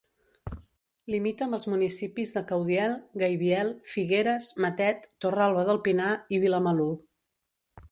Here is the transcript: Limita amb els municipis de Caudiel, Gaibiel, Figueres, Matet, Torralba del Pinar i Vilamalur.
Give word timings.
Limita 1.15 1.43
amb 1.47 1.57
els 1.57 1.67
municipis 1.73 2.31
de 2.37 2.43
Caudiel, 2.53 2.95
Gaibiel, 3.25 3.71
Figueres, 3.93 4.49
Matet, 4.67 5.07
Torralba 5.27 5.69
del 5.71 5.83
Pinar 5.87 6.11
i 6.39 6.43
Vilamalur. 6.47 6.91